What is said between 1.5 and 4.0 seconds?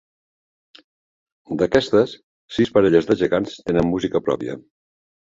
D'aquestes, sis parelles de gegants tenen